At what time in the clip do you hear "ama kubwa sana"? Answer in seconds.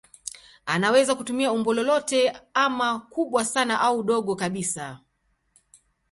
2.53-3.79